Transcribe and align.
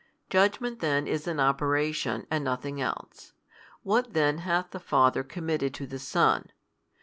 Judgment 0.31 0.79
then 0.79 1.05
is 1.05 1.27
an 1.27 1.39
operation, 1.39 2.25
and 2.31 2.43
nothing 2.43 2.81
else. 2.81 3.33
What 3.83 4.13
then 4.13 4.39
hath 4.39 4.71
the 4.71 4.79
Father 4.79 5.21
committed 5.23 5.75
to 5.75 5.85
the 5.85 5.99
Son? 5.99 6.49